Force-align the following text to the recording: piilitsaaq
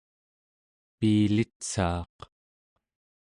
piilitsaaq 0.97 2.17